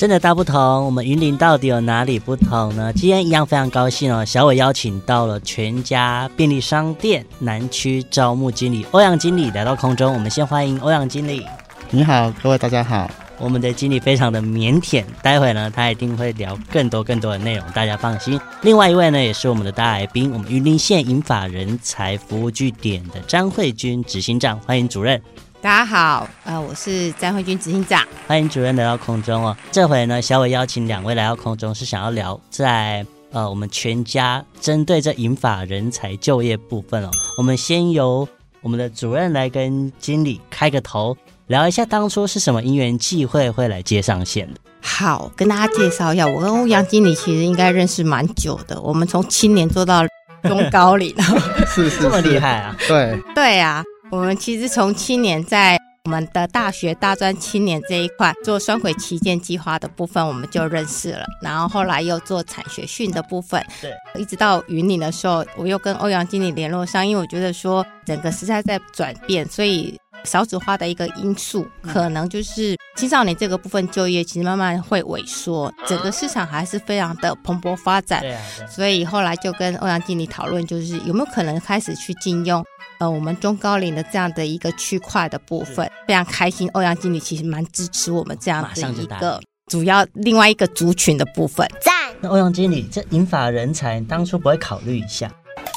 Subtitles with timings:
[0.00, 2.90] 真的大不同，我们云林到底有哪里不同呢？
[2.90, 11.44] 今天一样非常高兴哦，小伟邀请到了全家便利商店南区招募经理欧阳经理来到空中，我们先欢迎欧阳经理。
[11.90, 13.10] 你好，各位大家好。
[13.38, 18.40] 我们的经理非常的腼腆，待会呢他一定会聊更多更多的内容，大家放心。
[18.62, 25.20] 另外一位呢也是我们的大来宾，我们云林县银发人才服务据点的张慧君执行长，欢迎主任。
[25.62, 29.54] 大家好，呃，我是詹慧君执行长，欢迎主任来到空中哦。
[29.70, 37.10] 这回呢，小伟邀请两位来到空中，是想要聊在呃我们全家针对这银发人才就业部分哦。
[37.36, 38.26] 我们先由
[38.62, 41.14] 我们的主任来跟经理开个头，
[41.48, 44.60] 聊一下当初是什么因缘际会会来接上线的。
[44.80, 50.06] 好，跟大家介绍一下，我跟欧阳经理其实应该认识蛮久的，我们从青年做到
[50.44, 51.14] 中高龄，
[51.68, 52.74] 是，是是，这么厉害啊？
[52.88, 53.84] 对对啊。
[54.10, 61.24] 我们其实从青年在我们的大学大专青年这一块做双轨旗舰计划的部分，我们就认识了。
[61.40, 78.20] 然后后来又做产学训的部分，对，一直到云林的时候，我又跟欧阳经理联络上，因为我觉得说整个时代在转变，所以少子化的一个因素，可能就是青少年这个部分就业其实慢慢会萎缩，整个市场还是非常的蓬勃发展。
[78.22, 82.64] 对啊，所以后来就跟欧阳经理讨论，就是有没有可能开始去禁用。
[83.00, 86.68] 呃，我们中高龄的这样的一个区块的部分，非常开心。
[86.74, 91.66] 欧阳经理其实蛮支持我们这样的一个主要另外一个族群的部分。
[91.80, 91.94] 赞。
[92.20, 95.32] 那欧阳经理，这银发人才当初不会考虑一下？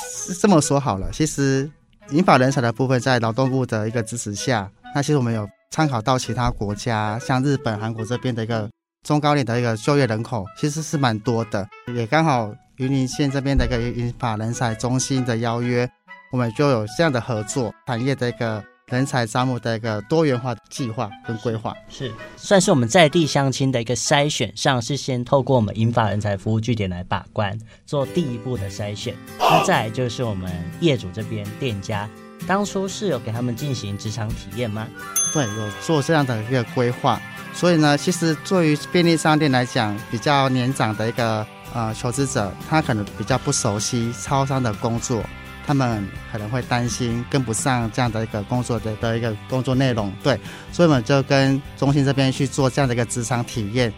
[0.06, 1.72] 是这么说好了，其实
[2.10, 8.70] 银发人才的部分在劳动部的一个支持下，那其实我们有参考到其他国家，像日本、韩国这边的一个
[9.08, 11.66] 中高龄的一个就业人口，其实是蛮多的。
[11.96, 15.90] 也刚好云林县这边的一个银发人才中心的邀约。
[16.34, 27.56] 我们就有这样的合作，产业的一个人才招募的一个多元化的计划跟规划，是算是我们在地相亲的一个筛选上，是先透过我们银发人才服务据点来把关，
[27.86, 29.16] 做第一步的筛选。
[29.38, 32.10] 那再来就是我们业主这边店家，
[32.48, 34.88] 当初是有给他们进行职场体验吗？
[35.32, 37.22] 对，有做这样的一个规划。
[37.54, 41.46] 所以呢，其实对于便利商店来讲，比较年长的一个
[41.76, 45.24] 呃求职者，他可能比较不熟悉超商的工作。
[45.66, 50.38] 他们可能会担心跟不上这样的一个工作的的一个工作内容，对，
[50.72, 53.92] 所以我们就跟中心这边去做这样的一个职场体验，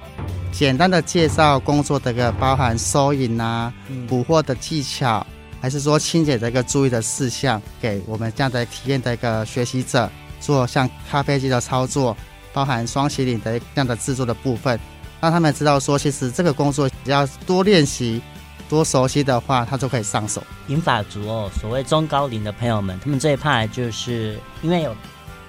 [0.52, 3.74] 简单的介绍工作的一个包含收银啊、
[4.08, 5.26] 补货的技巧，
[5.60, 10.10] 还是说清洁的一个注意的事项，给我们这样的体验的一个学习者
[10.40, 12.16] 做，像咖啡机的操作，
[12.54, 14.80] 包含双洗领的这样的制作的部分，
[15.20, 18.22] 让他们知道说，其实这个工作只要多练习。
[18.68, 20.44] 多熟悉的话，他就可以上手。
[20.68, 24.96] 银发族哦，所谓中高龄的朋友们，他们最怕就是因为有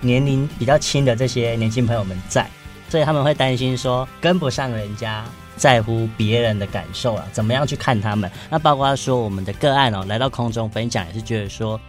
[0.01, 2.49] 年龄比较轻的这些年轻朋友们在，
[2.91, 5.25] 所以他们会担心说跟不上人家，
[5.57, 8.31] 在乎别人的感受啊，怎么样去看他们？
[8.51, 11.81] 那包括说我们的个案哦，来到空中分享也是觉得说，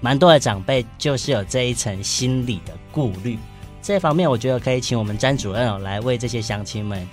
[0.00, 3.38] 蛮多的长辈就是有这一层心理的顾虑。
[3.82, 7.06] 这方面我觉得可以请我们詹主任哦来为这些乡亲们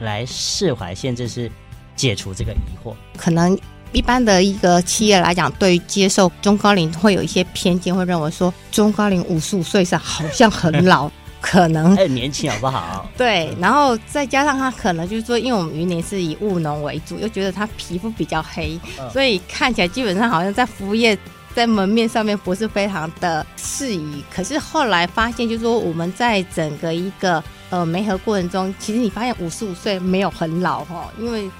[0.00, 1.48] 来释怀，甚至是。
[1.98, 3.58] 解除这个疑惑，可能
[3.92, 11.10] 一般的一个企业来讲，对于接受中高龄会有一些偏见，会认为说中高龄五十五岁是好像很老，
[11.40, 13.08] 可能很年轻，好不好？
[13.18, 18.78] 对，然后再加上他可能就是说，因为我们云林是以务农为主，又觉得他皮肤比较黑，
[19.12, 21.18] 所以看起来基本上好像在服务业
[21.54, 24.22] 在门面上面不是非常的适宜。
[24.30, 31.50] 可是后来发现，就是说我们在整个一个呃媒合过程中，其实你发现五十五岁没有很老哈，因为。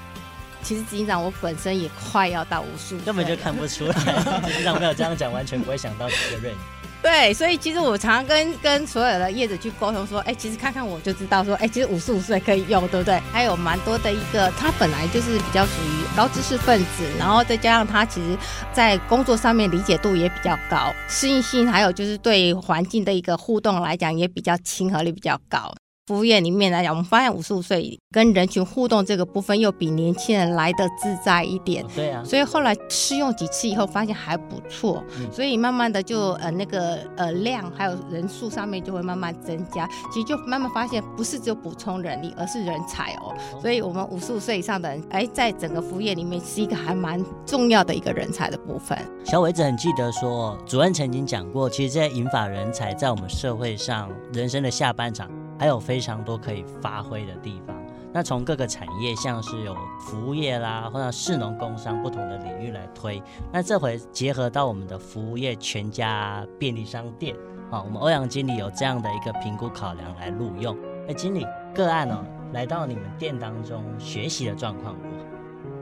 [0.61, 3.93] 其实执行长，我本身也快要到五十岁，根本就看不出来。
[4.47, 6.55] 执行长没有这样讲，完全不会想到这个人。
[7.01, 13.17] 对，所以其实我常常跟跟所有的业者去沟通说，哎，其实看看我就知道说，哎，其实五十五岁可以用，对不对？
[13.31, 18.37] 还有蛮多的一个，他本来就是比较属于高知识分子，然后再加上他其实
[18.73, 25.73] 在工作上面理解度也比较高，适应性还有就是对环境的一个互动来讲也比较亲和力比较高。
[26.09, 31.85] 服务业里面来讲，我们发现五十五岁跟人群互动这个部分又比年轻人来的自在一点。
[31.95, 39.87] 对啊，所以后来试用几次以后，发现还不错，嗯、所以慢慢的就呃那个呃量还有人数上面就会慢慢增加。
[40.11, 43.35] 其实就慢慢发现，不是只有补充人力，而是人才哦。
[43.61, 48.97] 所以我们五十五岁以上的人，哎，在整个服务业里面是一个还蛮重要的一个人才的部分。
[49.23, 55.29] 小伟一直很记得说，主任曾经讲过，其实这些银发人才在我们社会上人生的下半场
[55.59, 57.75] 还有非常多可以发挥的地方。
[58.11, 63.21] 那从各个产业，像是有服务业啦，或者市农工商不同的领域来推。
[63.51, 67.35] 那这回结合到我们的服务业全家便利商店，
[67.69, 70.75] 啊，我们欧阳经理有这样的一个评估考量来录用。
[71.07, 71.45] 哎，经理
[71.75, 74.95] 个案哦，来到你们店当中学习的状况。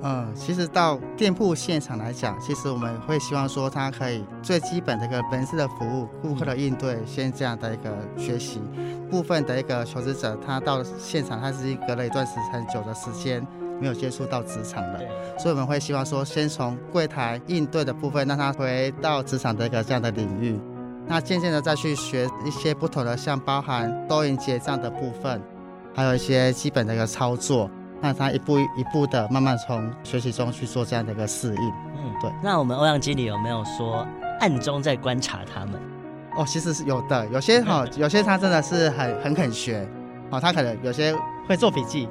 [0.03, 8.61] 嗯，其实到店铺现场来讲，其实我们会希望说，他可以最基本的一个门市的服务、顾客的应对，先这样的一个学习。
[9.09, 13.45] 部分的一个求职者，他到现场，他是隔了一段时很久的时间
[13.81, 14.99] 没有接触到职场的，
[15.39, 20.59] 所以我们会希望说，先从柜台应对的部分，让他回到职场的一个这样的领域。
[21.07, 25.41] 那渐渐的再去学一些不同的，像包含收银结账的部分，
[25.95, 27.67] 还有一些基本的一个操作。
[28.01, 32.31] 那他一步一步的慢慢从学习中去做这样的一个适应，嗯，对。
[32.43, 34.05] 那我们欧阳经理有没有说
[34.39, 35.81] 暗中在观察他们？
[36.35, 39.87] 哦，其实是有的，有些哈、哦，有些他真的是很很肯学，
[40.29, 41.15] 哦，他可能有些
[41.47, 42.07] 会做笔记，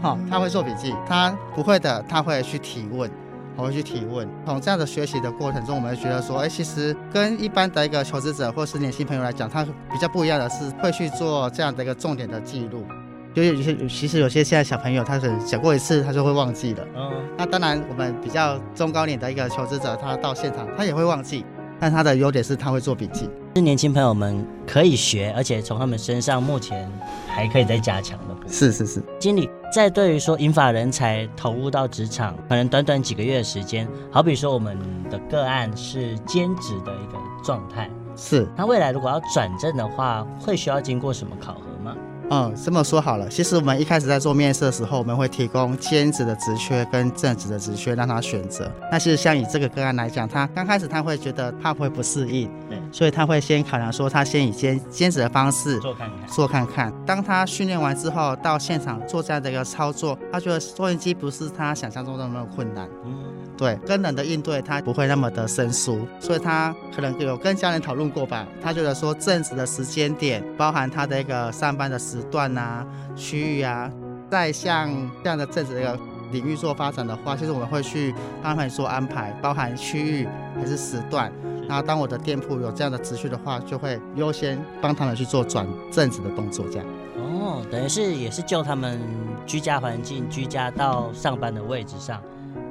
[0.00, 3.10] 好、哦，他会做笔记，他不会的他会去提问，
[3.54, 4.26] 我会去提问。
[4.46, 12.86] 从这样的学习的过程中，我们会觉得说，哎，其实跟一般的一个求职者或是年轻朋友来讲，他比较不一样的是会去做这样的一个重点的记录。
[13.36, 16.82] 就有些，其实有些现在小朋友，他可能讲过一次，他就会忘记了。
[16.96, 21.44] 嗯，那当然，我们比较中高年的一个求职者，他到现场他也会忘记，
[21.78, 23.28] 但他的优点是他会做笔记。
[23.54, 26.90] 是年轻朋友们可以学，而且从他们身上目前
[27.28, 28.34] 还可以再加强的。
[28.48, 29.02] 是是是。
[29.18, 34.78] 经理在对于说银发人才投入到职场，可能短短几个月的时间，好比说我们
[35.10, 38.48] 的个案是兼职的一个状态，是。
[38.56, 41.65] 那未来如果要转正的话，会需要经过什么考核？
[42.28, 48.68] 嗯，这么说好了，其实我们一开始在做面试的时候，我们会提供兼职的职缺跟正职的职缺让他选择。
[48.90, 56.92] 那其实像以这个个案来讲，他刚开始他会觉得怕会不适应，对，所以他会先考量说，他先以兼兼职的方式做看看，做看看。
[57.06, 62.88] 当他训练完之后，到现场做这样的一个操作，他觉得收音机不是他想象中的那么困难。
[63.04, 63.35] 嗯。
[63.56, 68.46] 对，跟人的应对他不会那么的生疏，所以他可能有跟家人讨论过吧。
[68.62, 72.86] 他觉得说正职的时间点，包含他的一个上班的时段啊、
[73.16, 73.90] 区域啊，
[74.30, 74.90] 在像
[75.22, 75.98] 这样的正职的一个
[76.32, 81.32] 领域做发展的话，其实我们会去帮他们做安排，包含区域还是时段。
[81.66, 86.86] 然后当我的店铺有这样的持续的话，就会优先帮他们去做转正职的动作，这样。
[87.16, 89.00] 哦，等于是也是就他们
[89.46, 92.22] 居家环境、居家到上班的位置上。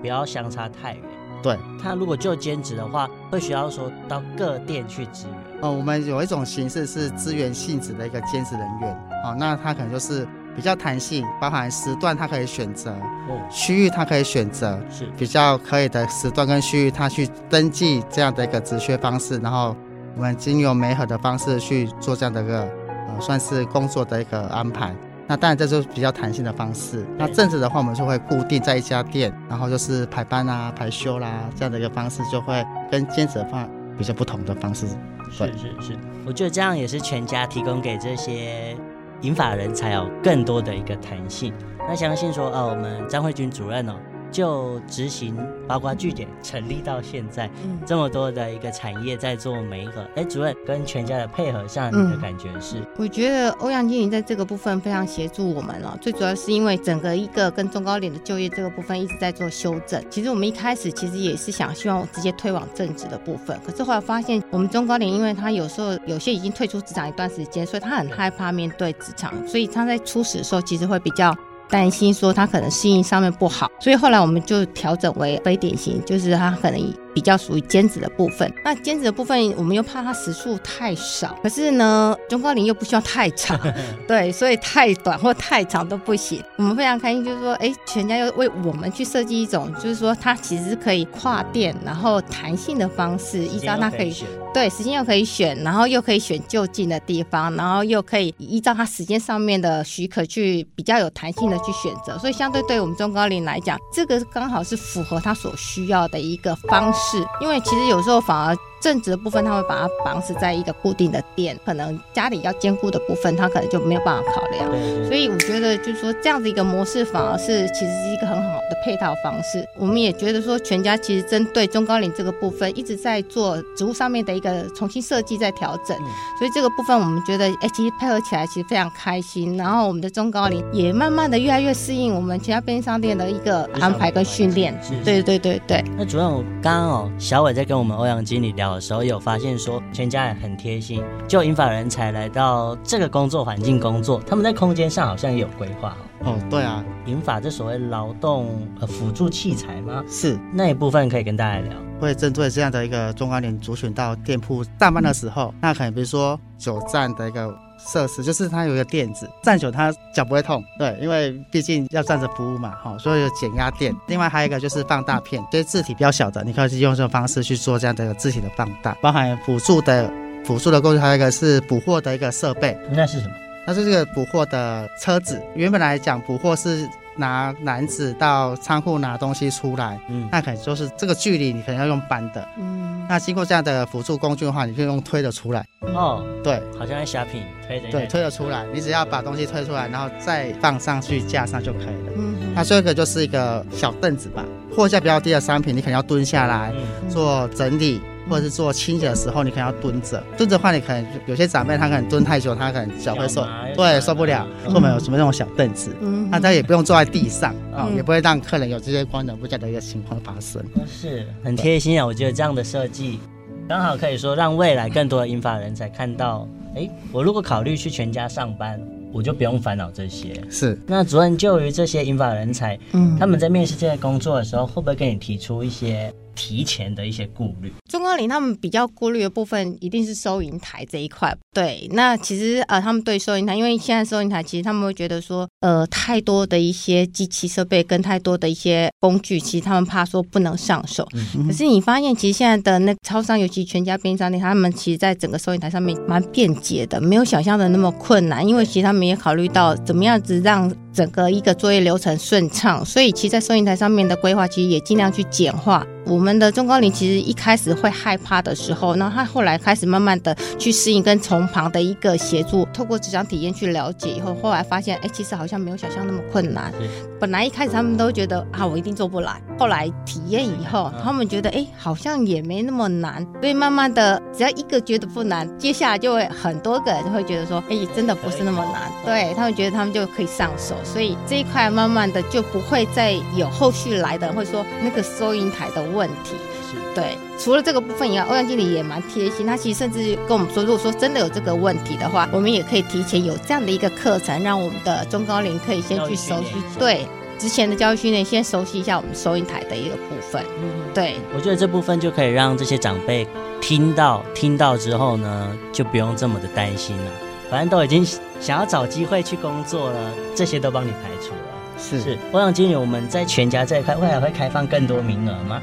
[0.05, 1.01] 不要相差太远。
[1.41, 5.35] 对，他如果就兼职的话，会需要说到各店去支援。
[5.63, 8.93] 哦，我们有一种形式是资源性质的一个兼职人员。
[9.23, 19.75] 哦，那他可能就是比较弹性，包含时段他可以选择，哦，区域他可以选择，是比较可以的时段跟区域，他去登记这样的一个职缺方式，然后
[20.15, 22.61] 我们经由媒合的方式去做这样的一个
[23.07, 24.95] 呃，算是工作的一个安排。
[25.27, 27.05] 那当然，这就是比较弹性的方式。
[27.17, 33.67] 那正职的话，我们就会固定在一家店，然后就是排班啊、排休啦，这样的一个方式，就会跟兼职的话
[33.97, 34.85] 比较不同的方式。
[35.31, 38.77] 是是是，我觉得这样也是全家提供给这些
[39.21, 41.51] 银发人才有更多的一个弹性。
[41.87, 43.95] 那相信说，哦，我们张慧君主任哦。
[44.31, 45.37] 就执行，
[45.67, 50.05] 八卦据点成立到现在，嗯，这么多的一个产业在做媒合。
[50.15, 52.79] 哎，主任跟全家的配合上，你的感觉是？
[52.79, 55.97] 嗯，我觉得欧阳经理在这个部分非常协助我们了。
[56.01, 60.03] 最主要是因为整个一个跟中高龄的就业这个部分一直在做修正。
[60.09, 71.35] 其实我们一开始其实也是想希望我直接推往正职的部分，可是后来发现我们中高龄，因为他有时候有些已经退出职场一段时间，所以他很害怕面对职场，所以他在初始的时候其实会比较。
[71.69, 78.53] 担心说他可能适应上面不好，所以后来我们就调整为非典型，就是他可能比较属于兼职的部分。
[78.63, 83.59] 那兼职的部分，我们又怕它时数太少，可是呢，中高龄又不需要太长，
[84.07, 86.43] 对，所以太短或太长都不行。
[86.57, 101.55] 我们非常开心，就是说，哎，全家又为我们去设计一种，就是说它其实是可以跨店，然后弹性的方式，依照它可以选，对，时间又可以选，然后又可以选就近的地方，然后又可以依照它时间上面的许可去比较有弹性的。
[101.65, 106.99] 去选择，所以相对对我们中高龄来讲，这个刚好是符合他所需要的一个方式。
[107.05, 114.69] 是因为其实有时候反而正职的部分，他会把它绑死在一个固定的店，可能家里要兼顾的部分，他可能就没有办法考量。
[115.07, 119.67] 所以我觉得，就是说这样子一个模式，反而是其实是一个很好的配套方式。
[119.75, 125.97] 我们也觉得说，全家其实针对中高龄这个部分，一直在做职务上面的一个重新设计，在调整。
[125.97, 126.05] 嗯、
[126.37, 129.57] 所以这个部分，我们觉得，哎，其实配合起来其实非常开心。
[129.57, 134.79] 然后我们的中高龄也慢慢的越来越适应我们全家便利商店的一个安排跟训练。
[135.03, 135.83] 对对对对。
[135.97, 146.37] 那主任，我刚刚哦，小伟在跟我们欧阳经理聊有时候，有发现说，全家也很贴心，就引发人才来到这个工作环境工作，他们在空间上好像也有规划哦。
[146.49, 150.03] 对啊，引发这所谓劳动呃辅助器材吗？
[150.09, 151.73] 是那一部分可以跟大家聊。
[152.01, 157.64] 会针对这样的一个中高龄族群到店铺上班的时候，那可能比如说久站的一个。
[157.77, 160.63] 设施就是它有一个垫子，站久它脚不会痛。
[160.77, 163.95] 对，因为毕竟要站着服务嘛，哈，所以有减压垫。
[164.07, 168.95] 另外还有一个就是放大片，这些字体比较小的，你可以用这种方式去做这样的一个字体的放大。
[169.01, 170.11] 包含辅助的
[170.43, 172.77] 辅助的工具，还有一个是捕获的一个设备。
[172.91, 173.33] 那是什么？
[173.65, 175.41] 那是这个捕获的车子。
[175.55, 176.87] 原本来讲捕获是。
[177.15, 194.43] 拿篮子到仓库拿东西出来，嗯，那可能就是这个距离，你可能要用搬的，嗯，那经过这样的辅助工具的话，你可以用推的出来，哦，对，好像在虾品推的，对，推的出来，你只要把东西推出来，然后再放上去架上就可以了，嗯，那这个就是一个小凳子吧，
[194.75, 196.73] 货架比较低的商品，你可能要蹲下来
[197.09, 198.01] 做整理。
[198.29, 204.47] 或者是做清洁的时候，你可能要蹲着，蹲着的话，你可能有些长辈他可能蹲太久，他可能脚会受，对，受不了。
[204.67, 210.63] 后面有什么那种小凳子，嗯，那他也不用坐在地上啊，也不会让客人有这些功能不佳的一个情况发生。
[210.87, 213.19] 是很贴心啊，我觉得这样的设计
[213.67, 220.33] 刚好可以说让未来更多的英法人才看到，哎，我如果考虑去全家上班，我就不用烦恼这些。
[220.49, 226.13] 是，那主任就于这些银发人才，嗯，他们在面试这些工作的时候，会不会跟你提出一些？
[226.35, 231.35] 提前的一些顾虑，中高龄他们比较顾虑的部分一定是收银台这一块。
[231.53, 241.07] 对，那其实呃，他们对收银台，因为现在收银台其实他们会觉得说，呃，太多的一些机器设备跟太多的一些工具，其实他们怕说不能上手。
[241.13, 248.45] 嗯、可是你发现，其实现在的那超商，尤其全家便利商店，他们其实在整个收银台上面蛮便捷的，没有想象的那么困难。
[248.45, 255.85] 因为其实他们也考虑到怎么样子让整个一个作业流程顺畅，所以其实，在收银台上面的规划，其实也尽量去简化。
[256.05, 266.71] 我们的中高龄其实一开始会害怕的时候，那他后来开始慢慢的去适应，跟从旁的一个协助，透过职场体验去了解以后，后来发现，哎，其实好像没有想象那么困难。
[267.19, 273.25] 本来一开始他们都觉得啊，我一定做不来，后来体验以后，他们觉得，哎，好像也没那么难。
[273.41, 278.91] 所以慢慢的，只要一个觉得不难，接下来就会很多个人就会觉得说，哎，真的不是那么难。
[279.03, 285.83] 对，他们觉得他们就可以上手，所以这一块慢慢的就不会再有后续来的会说那个收银台的。
[285.95, 286.35] 问题
[286.69, 289.45] 是对，除了这个部分以外，欧阳经理也蛮贴心。
[289.47, 296.55] 他其实甚至跟我们说，如果说真的有这个问题的话，我们也可以提前有这样的一个课程，让我们的中高龄可以先去熟悉。
[296.77, 300.43] 对，之前的教育训练，先熟悉一下我们收银台的一个部分。
[300.59, 303.25] 嗯，对，我觉得这部分就可以让这些长辈
[303.61, 307.11] 听到，听到之后呢，就不用这么的担心了。
[307.49, 308.05] 反正都已经
[308.39, 311.37] 想要找机会去工作了，这些都帮你排除了。
[311.77, 315.61] 是是，我想经理，我们在全家这一块未来会开放更多名额吗？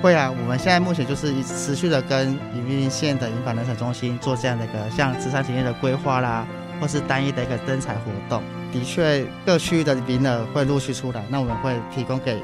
[0.00, 6.46] 会啊，我们现在目前就是持续的跟云林县的银发人才中心做这样的一个像职场体验的规划啦，
[6.80, 8.40] 或是单一的一个征才活动。
[8.72, 12.40] 的确，各区域的名额会陆续出来，那我们会提供给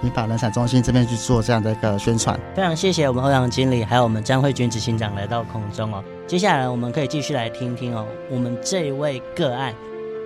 [0.00, 2.38] 民法人才中心这边去做这样的一个宣传。
[2.54, 6.02] 非常谢谢我们欧阳经理，还有我们张慧君执行长来到空中哦。
[6.26, 9.74] 接下来我们可以继续来听听哦，我们这一位个案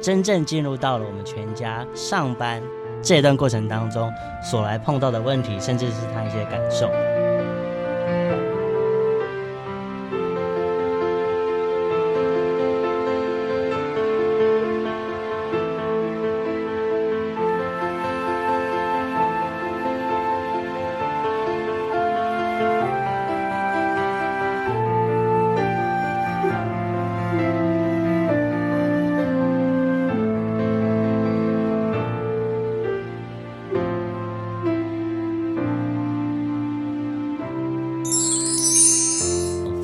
[0.02, 2.62] 真正进入到了我们全家上班。
[3.00, 6.90] 这段过程当中所来碰到的问题，甚至是他一些感受。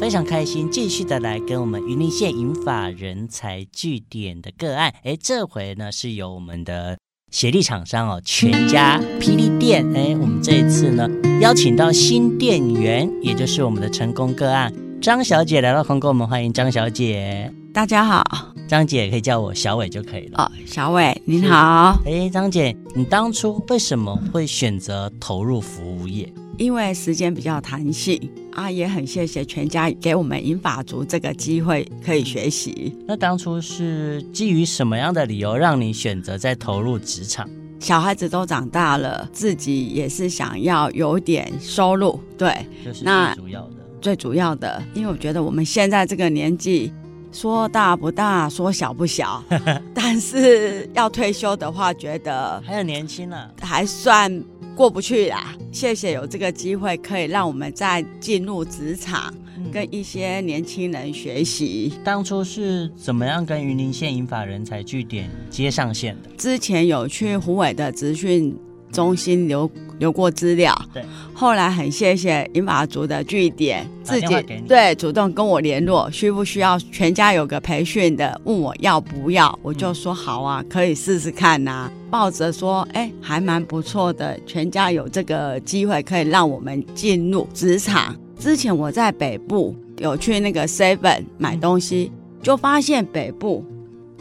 [0.05, 4.93] 非常开心，继续的来跟我们云林县银发人才据点的个案。
[5.03, 6.99] 哎，这回呢是由我们的
[7.31, 9.83] 协力厂商哦，全家霹雳店。
[9.97, 11.09] 哎，我们这一次呢
[11.41, 14.71] 邀请到新店员，也就是我们的成功个案
[15.01, 17.51] 张小姐来到空中，我们欢迎张小姐。
[17.73, 18.23] 大家好，
[18.69, 20.45] 张姐可以叫我小伟就可以了。
[20.45, 21.99] 哦，小伟您好。
[22.05, 26.31] 哎，张姐，你当初为什么会选择投入服务业？
[26.59, 32.95] 因为时间比较弹性啊，也很谢谢全家给我们银发族这个机会可以学习。
[33.07, 37.49] 那当初是基于什么样的理由让你选择再投入职场？
[37.81, 43.75] 小孩子都长大了，自己也是想要有点收入，对，就是最主要的。
[44.01, 46.93] 最主要的，因为我觉得我们现在这个年纪，
[47.35, 49.43] 说大不大，说小不小，
[49.93, 54.43] 但是要退休的话，觉得还很年轻呢、啊，还算
[54.77, 55.53] 过不去啦。
[55.73, 61.93] 谢谢有这个机会，可以让我们再进入职场，嗯、跟一些年轻人学习。
[62.05, 66.31] 当初是怎么样跟云林县银发人才据点接上线的？
[66.39, 68.57] 之前有去虎尾的职训
[68.93, 71.03] 中心留留过资料，对。
[71.33, 78.41] 后来很谢谢银发族的据点，自己对主动跟我联络，需不需要全家有个培训的？
[78.45, 81.93] 问我要不要，我就说好啊，可以试试看呐、啊。
[82.11, 88.15] 抱着说，哎，还蛮不错的，全家有这个机会可以让我们进入职场。
[88.39, 93.65] 之前我在北部有去那个 Seven 买东西，就发现北部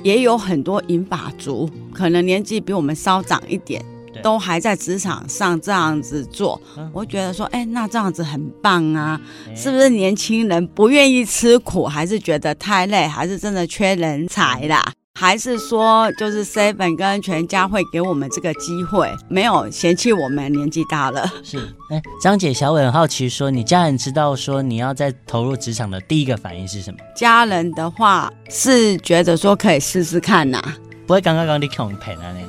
[0.02, 3.84] 也有很多银发族，可能年纪比我们稍长一点。
[4.22, 9.20] 都还在职场上这样子做，我觉得说，哎，那这样子很棒啊！
[9.56, 14.92] 是不是年轻人不愿意吃苦，还是觉得太累，还是真的缺人才啦？
[15.20, 21.32] 还是说，就是 seven 跟全家会给我们这个机会，没有嫌弃我们年纪大了？
[21.44, 21.60] 是，
[21.92, 26.98] 哎，张姐，小伟很好奇说，你家人知道说你要在投入职场的第一个反应是什么？
[27.16, 32.44] 家人的话是觉得说可以试试看呐、啊，不会刚刚刚你恐骗啊你。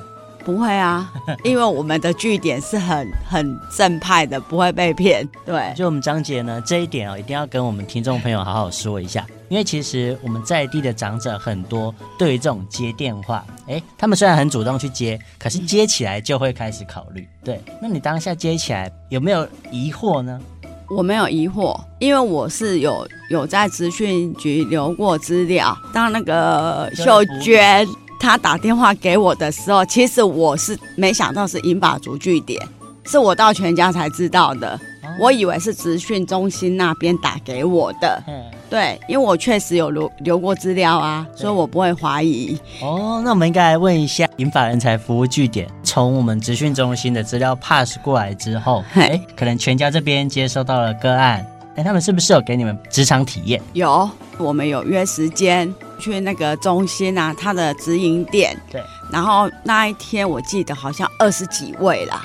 [0.44, 1.10] 不会啊，
[1.42, 5.26] 因为我们的据点是很很正派的，不会被骗。
[5.44, 9.26] 对，就我们张姐呢，这一点哦，一定要跟我们听众朋友好好说一下。
[9.48, 17.28] 因为其实我们在地的长者很多，对于这种接电话，哎，他们虽然很主动去接，可是接起来就会开始考虑。
[17.44, 20.40] 对，那你当下接起来有没有疑惑呢？
[20.90, 27.86] 我没有疑惑，因为我是有有在资讯局留过资料，当那个秀娟。
[28.24, 32.60] 他打电话给我的时候，其实我是没想到是银发族据点，
[33.04, 34.80] 是我到全家才知道的。
[35.20, 38.20] 我以为是职训中心那边打给我的。
[38.68, 42.58] 对，因为我确实有留留过资料啊，所以我不会怀疑。
[42.80, 53.62] 哦，那我们应该来问一下银发人才服务据点，从我们职训中心的资料 pass 过来之后，哎，可能全家这边接收到了个案，哎，他们是不是有给你们职场体验？
[53.74, 55.72] 有，我们有约时间。
[55.98, 58.56] 去那个中心啊，他的直营店。
[58.70, 58.82] 对。
[59.12, 62.24] 然后那一天我记得好像二十几位啦，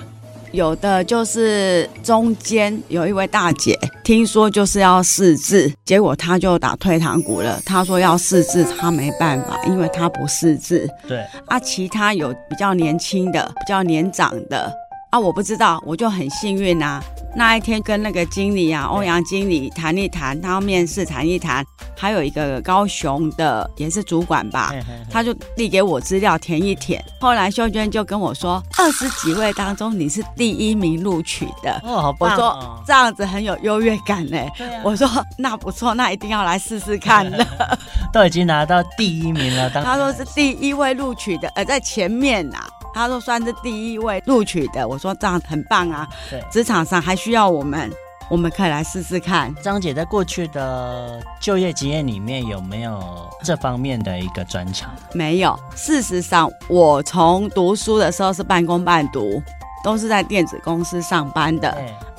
[0.51, 7.61] 有的就是中间有一位大姐，听说就是要试字，结果她就打退堂鼓了。
[7.65, 10.89] 她说要试字，她没办法，因为她不试字。
[11.07, 11.23] 对。
[11.47, 14.73] 啊，其他有比较年轻的、比较年长的
[15.11, 17.03] 啊，我不知道，我就很幸运啊。
[17.35, 21.63] 那一天跟那个经理啊，欧阳经理谈一谈，他要面试谈一谈，
[21.95, 24.73] 还有一个高雄的也是主管吧，
[25.09, 27.03] 他就递给我资料填一填。
[27.19, 31.79] 后来秀娟就跟我说，二十几位当中你是第一名录取的。
[31.83, 32.33] 哦，好棒哦！
[32.33, 34.49] 我说这样子很有优越感嘞。
[34.83, 37.77] 我说那不错，那一定要来试试看的。
[38.11, 42.67] 都已经拿到第一名了，当他说是第一位录取的，呃，在前面呐、啊。
[42.99, 46.05] 他说算是第一位录取的，我说这样很棒啊！
[46.29, 47.89] 对，职场上还需要我们，
[48.29, 49.55] 我们可以来试试看。
[49.63, 54.93] 张姐在过去的就业经验里面有没有这方面的一个专长？
[55.13, 59.41] 没有，事实上我从读书的时候是半工半读，
[59.81, 61.73] 都是在电子公司上班的。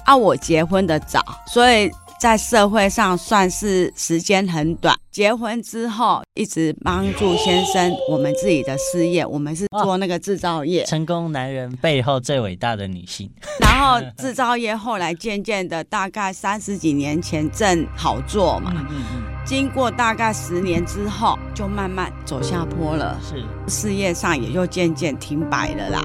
[0.07, 1.91] 啊，我结婚的早，所以。
[2.21, 10.85] 在社会上算是时间很短，结婚之后一直帮助先生我们自己的事业，我们是做那个制造业。
[10.85, 13.31] 成功男人背后最伟大的女性。
[13.59, 18.71] 然后制造业后来渐渐的，大概三十几年前正好做嘛。
[18.91, 19.20] 嗯嗯。
[19.45, 23.19] 经过大概十年之后，就慢慢走下坡了。
[23.23, 23.43] 是。
[23.67, 26.05] 事业上也就渐渐停摆了啦。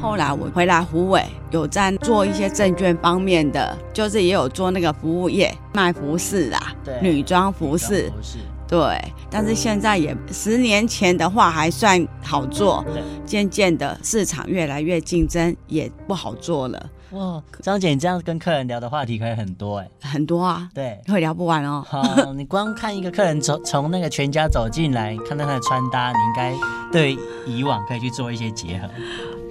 [0.00, 9.00] 后来我回来湖尾，有在做一些证券方面的，就是也有做那个服务业，卖服饰啦，对，女装服饰，服饰，对。
[9.30, 12.84] 但是现在也十年前的话还算好做，
[13.24, 16.90] 渐渐的市场越来越竞争，也不好做了。
[17.14, 21.84] 哇，张姐，你这样跟客人聊的话题可以很多哎，很多啊，对，会聊不完哦。
[21.88, 22.02] 好，
[22.34, 26.54] 你光看一个客人从 从那个全家走进来，看到他的穿搭，你应该
[26.90, 28.88] 对以往可以去做一些结合。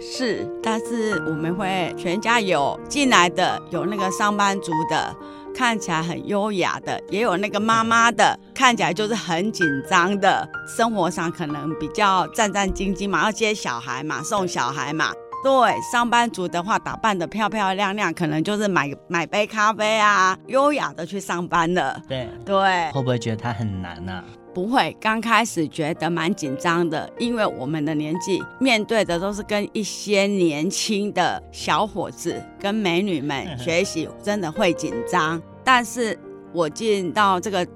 [0.02, 5.15] 是，但是我们会全家有进来的，有那个上班族的，
[5.56, 15.13] 看起来很优雅的，也有那个妈妈的，看起来就是很紧张的，生活上可能比较战战兢兢嘛，要接小孩嘛，送小孩嘛，
[15.44, 22.02] 对，上班族的话，打扮的漂漂亮亮，可能就是买买杯咖啡啊，优雅的去上班了。
[22.08, 24.24] 对对，会不会觉得它很难呢、啊？
[24.54, 35.42] 不会，刚开始觉得蛮紧张的，因为我们的年纪面对的都是跟一些年轻的小伙子跟美女们学习，真的会紧张。
[35.64, 36.18] 但是
[36.54, 37.68] 我进到这个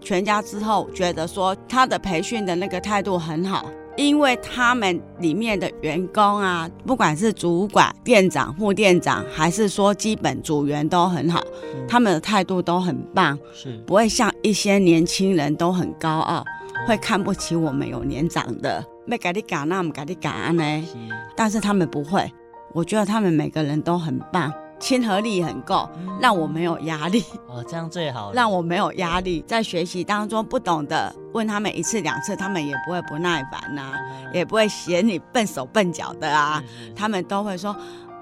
[0.00, 11.40] 全家之后，觉得说他的培训的那个态度很好，因为他们里面的员工啊，不管是主管、店长、副店长，还是说基本组员都很好，
[11.88, 13.76] 他们的态度都很棒，是。
[13.86, 16.44] 不会像一些年轻人都很高傲，
[16.88, 20.84] 会看不起我们有年长的，没给你讲那么给你讲呢，
[21.36, 22.32] 但是他们不会，
[22.72, 24.52] 我觉得他们每个人都很棒。
[24.84, 25.88] 亲和力很够，
[26.20, 28.34] 让我没有压力哦，这样最好。
[28.34, 33.98] 让我没有压力，在学习当中不懂的问他们一次两次，他们也不会不耐烦呐、啊，
[34.34, 36.62] 也不会嫌你笨手笨脚的啊，
[36.94, 37.74] 他们都会说，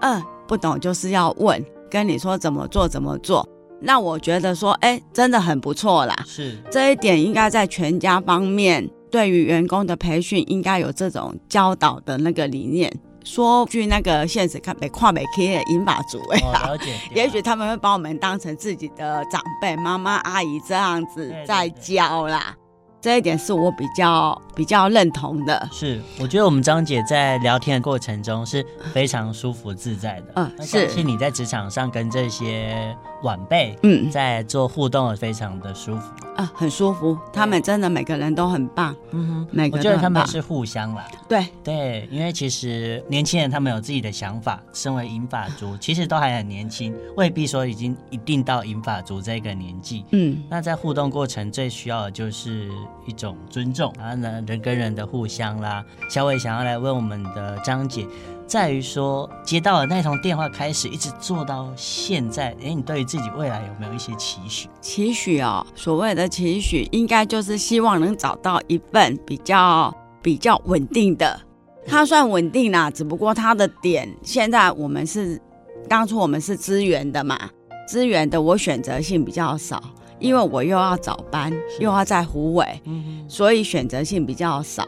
[0.03, 3.45] 嗯，不懂就是要问，跟你说怎么做怎么做。
[3.81, 6.15] 那我觉得说，哎，真的很不错啦。
[6.25, 12.89] 是这一点应该在全家方面对于员工的培训应该有这种教导的那个理念。
[13.25, 16.95] 说句那个现实，看北跨美 K 的银发族哎，了解。
[17.15, 22.55] 也许他们会把我们当成自己的长辈、妈妈、阿姨这样子在教啦。
[23.03, 25.69] 这一点是我比较比较认同的。
[25.73, 30.33] 是，我觉得我们张姐在聊天的过程中是非常舒服自在的。
[30.37, 30.89] 嗯，是。
[30.89, 36.13] 是你在职场上跟这些晚辈，嗯，在做互动的非常的舒服。
[36.37, 37.19] 啊，很舒服。
[37.33, 38.95] 他们真的每个人都很棒。
[39.11, 39.85] 嗯哼，每个人。
[39.85, 41.05] 我觉得他们是互相啦。
[41.29, 44.63] 对对，因为其实年轻人他们有自己的想法。
[44.73, 50.05] 身为银发族，其实都还很年轻，未必说已经一定到银发族这个年纪。
[50.13, 52.71] 嗯，那在互动过程最需要的就是。
[53.07, 55.85] 一种尊重，然后呢，人跟人的互相啦。
[56.09, 58.07] 小伟想要来问我们的张姐，
[58.47, 64.69] 在于说接到了那通电话开始，一直做到现在，哎，你对于自己未来有没有一些期许？
[64.81, 71.41] 期许哦，所谓的期许，应该就是希望能找到一份比较比较稳定的。
[71.87, 75.41] 它算稳定啦，只不过它的点，现在我们是
[75.89, 77.51] 当初我们是资源的嘛，
[77.89, 79.83] 资源的我选择性比较少。
[80.23, 84.87] 因为我又要早班，又要在湖尾，嗯，所以选择性比较少。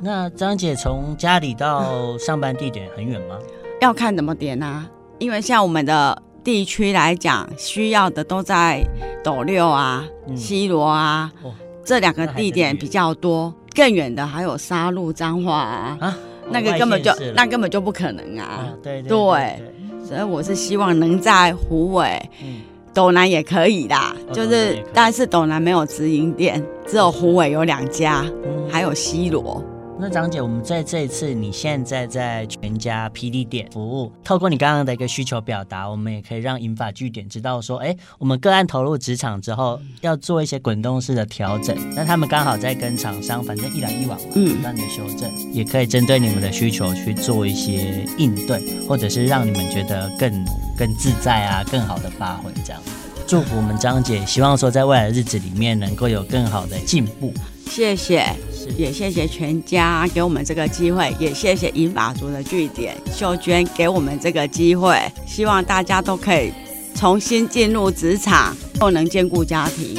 [0.00, 3.38] 那张姐从家里到上班地点很远吗？
[3.82, 4.88] 要看怎么点啊。
[5.18, 8.82] 因为像我们的地区来讲，需要的都在
[9.22, 11.52] 斗六啊、嗯、西罗啊、哦、
[11.84, 13.54] 这两个地点比较多。
[13.74, 16.18] 更远的还有沙鹿、彰化啊，啊
[16.50, 18.44] 那个根本就那根本就不可能啊。
[18.44, 22.30] 啊对对，对，对，对，所以我是希望能在湖尾。
[22.42, 22.62] 嗯
[22.94, 28.24] 斗南也可以啦，就是，但是斗南没有直营店，只有虎尾有两家，
[28.70, 29.64] 还有西螺。
[30.02, 41.76] 那张姐，我们在这一次你现在在全家 PD 点服务，透过你刚刚的一个需求表达，我们也可以让银发据点知道说，哎，我们个案投入职场之后要做一些滚动式的调整。
[41.94, 50.44] 那他们刚好在跟厂商，反正一来一往，不断的修正，也可以针对你们的需求去做一些应对，或者是让你们觉得更
[50.76, 52.82] 更自在啊，更好的发挥这样。
[53.24, 57.32] 祝福我们张姐，希望说在未来的日子里面能够有更好的进步。
[57.70, 58.24] 谢谢，
[58.76, 64.96] 也谢谢全家给我们这个机会，也谢谢银发族的据点秀娟给我们这个机会，
[65.26, 66.52] 希望大家都可以
[66.94, 69.98] 重新进入职场，又能兼顾家庭。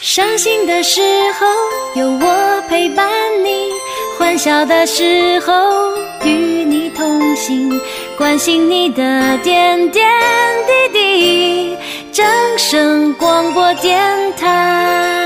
[0.00, 1.00] 伤心的时
[1.38, 1.46] 候
[2.00, 3.08] 有我陪伴
[3.44, 3.70] 你，
[4.18, 5.52] 欢笑的时候
[6.24, 7.80] 与你同行，
[8.16, 10.06] 关心你的点点
[10.66, 11.76] 滴滴。
[12.12, 12.26] 正
[12.58, 13.98] 声广播电
[14.36, 15.17] 台。